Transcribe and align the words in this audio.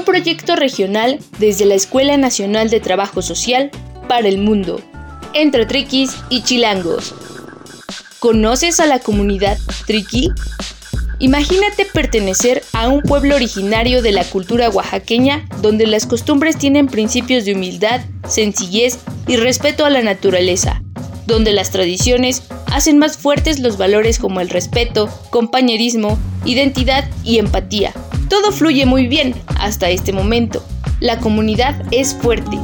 proyecto 0.00 0.56
regional 0.56 1.18
desde 1.38 1.66
la 1.66 1.74
Escuela 1.74 2.16
Nacional 2.16 2.70
de 2.70 2.80
Trabajo 2.80 3.22
Social 3.22 3.70
para 4.08 4.28
el 4.28 4.38
Mundo, 4.38 4.80
entre 5.34 5.66
triquis 5.66 6.16
y 6.30 6.42
chilangos. 6.42 7.14
¿Conoces 8.18 8.80
a 8.80 8.86
la 8.86 8.98
comunidad 8.98 9.58
triqui? 9.86 10.30
Imagínate 11.18 11.84
pertenecer 11.84 12.64
a 12.72 12.88
un 12.88 13.02
pueblo 13.02 13.36
originario 13.36 14.02
de 14.02 14.10
la 14.10 14.24
cultura 14.24 14.70
oaxaqueña 14.70 15.46
donde 15.60 15.86
las 15.86 16.04
costumbres 16.04 16.58
tienen 16.58 16.88
principios 16.88 17.44
de 17.44 17.54
humildad, 17.54 18.00
sencillez 18.28 18.98
y 19.28 19.36
respeto 19.36 19.84
a 19.84 19.90
la 19.90 20.02
naturaleza, 20.02 20.82
donde 21.26 21.52
las 21.52 21.70
tradiciones 21.70 22.42
hacen 22.66 22.98
más 22.98 23.18
fuertes 23.18 23.60
los 23.60 23.76
valores 23.76 24.18
como 24.18 24.40
el 24.40 24.48
respeto, 24.48 25.08
compañerismo, 25.30 26.18
identidad 26.44 27.08
y 27.22 27.38
empatía. 27.38 27.92
Todo 28.32 28.50
fluye 28.50 28.86
muy 28.86 29.08
bien 29.08 29.34
hasta 29.60 29.90
este 29.90 30.10
momento. 30.10 30.64
La 31.00 31.18
comunidad 31.18 31.74
es 31.90 32.14
fuerte. 32.14 32.58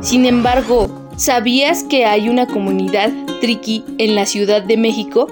Sin 0.00 0.26
embargo, 0.26 1.10
¿sabías 1.16 1.82
que 1.82 2.04
hay 2.04 2.28
una 2.28 2.46
comunidad 2.46 3.10
triqui 3.40 3.84
en 3.98 4.14
la 4.14 4.26
Ciudad 4.26 4.62
de 4.62 4.76
México? 4.76 5.26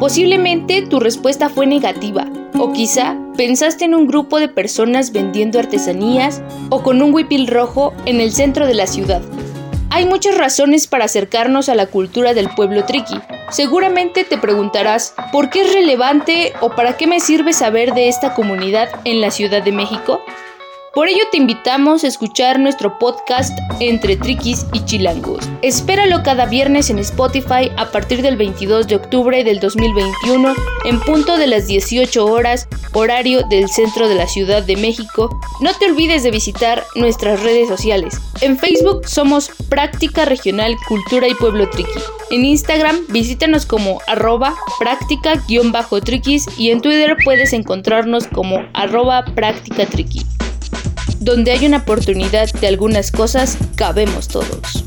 Posiblemente 0.00 0.80
tu 0.86 1.00
respuesta 1.00 1.50
fue 1.50 1.66
negativa, 1.66 2.26
o 2.58 2.72
quizá 2.72 3.18
pensaste 3.36 3.84
en 3.84 3.94
un 3.94 4.06
grupo 4.06 4.40
de 4.40 4.48
personas 4.48 5.12
vendiendo 5.12 5.58
artesanías 5.58 6.40
o 6.70 6.82
con 6.82 7.02
un 7.02 7.12
huipil 7.12 7.46
rojo 7.46 7.92
en 8.06 8.22
el 8.22 8.32
centro 8.32 8.66
de 8.66 8.74
la 8.74 8.86
ciudad. 8.86 9.20
Hay 9.94 10.06
muchas 10.06 10.36
razones 10.36 10.88
para 10.88 11.04
acercarnos 11.04 11.68
a 11.68 11.76
la 11.76 11.86
cultura 11.86 12.34
del 12.34 12.48
pueblo 12.48 12.84
triqui. 12.84 13.14
Seguramente 13.50 14.24
te 14.24 14.36
preguntarás, 14.36 15.14
¿por 15.30 15.50
qué 15.50 15.60
es 15.60 15.72
relevante 15.72 16.52
o 16.60 16.70
para 16.70 16.96
qué 16.96 17.06
me 17.06 17.20
sirve 17.20 17.52
saber 17.52 17.94
de 17.94 18.08
esta 18.08 18.34
comunidad 18.34 18.88
en 19.04 19.20
la 19.20 19.30
Ciudad 19.30 19.62
de 19.62 19.70
México? 19.70 20.20
Por 20.94 21.08
ello 21.08 21.24
te 21.32 21.38
invitamos 21.38 22.04
a 22.04 22.06
escuchar 22.06 22.60
nuestro 22.60 23.00
podcast 23.00 23.58
Entre 23.80 24.16
Triquis 24.16 24.64
y 24.72 24.84
Chilangos. 24.84 25.44
Espéralo 25.60 26.22
cada 26.22 26.46
viernes 26.46 26.88
en 26.88 27.00
Spotify 27.00 27.68
a 27.76 27.90
partir 27.90 28.22
del 28.22 28.36
22 28.36 28.86
de 28.86 28.94
octubre 28.94 29.42
del 29.42 29.58
2021 29.58 30.54
en 30.84 31.00
punto 31.00 31.36
de 31.36 31.48
las 31.48 31.66
18 31.66 32.24
horas, 32.24 32.68
horario 32.92 33.42
del 33.48 33.68
centro 33.68 34.08
de 34.08 34.14
la 34.14 34.28
Ciudad 34.28 34.62
de 34.62 34.76
México. 34.76 35.36
No 35.60 35.74
te 35.74 35.86
olvides 35.86 36.22
de 36.22 36.30
visitar 36.30 36.84
nuestras 36.94 37.42
redes 37.42 37.66
sociales. 37.66 38.20
En 38.40 38.56
Facebook 38.56 39.08
somos 39.08 39.50
Práctica 39.68 40.26
Regional 40.26 40.76
Cultura 40.86 41.26
y 41.26 41.34
Pueblo 41.34 41.68
Triqui. 41.70 41.90
En 42.30 42.44
Instagram 42.44 43.00
visítanos 43.08 43.66
como 43.66 44.00
arroba 44.06 44.54
práctica-triquis 44.78 46.46
y 46.56 46.70
en 46.70 46.80
Twitter 46.80 47.16
puedes 47.24 47.52
encontrarnos 47.52 48.28
como 48.28 48.64
arroba 48.74 49.24
práctica 49.24 49.86
triqui. 49.86 50.24
Donde 51.20 51.52
hay 51.52 51.66
una 51.66 51.78
oportunidad 51.78 52.50
de 52.52 52.66
algunas 52.66 53.10
cosas, 53.10 53.56
cabemos 53.76 54.28
todos. 54.28 54.84